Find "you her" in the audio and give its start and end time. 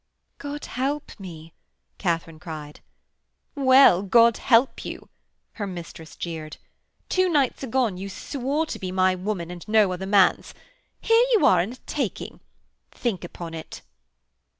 4.83-5.67